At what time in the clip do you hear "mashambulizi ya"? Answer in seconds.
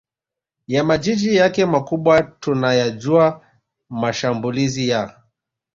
3.89-5.15